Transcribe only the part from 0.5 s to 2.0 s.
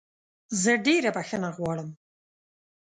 زه ډېره بخښنه غواړم